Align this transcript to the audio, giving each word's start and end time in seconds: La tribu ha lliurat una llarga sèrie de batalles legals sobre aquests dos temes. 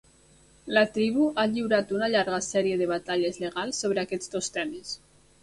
La 0.77 0.81
tribu 0.95 1.27
ha 1.35 1.45
lliurat 1.51 1.93
una 1.97 2.09
llarga 2.15 2.39
sèrie 2.47 2.79
de 2.81 2.89
batalles 2.93 3.39
legals 3.45 3.83
sobre 3.85 4.05
aquests 4.07 4.35
dos 4.39 4.53
temes. 4.59 4.99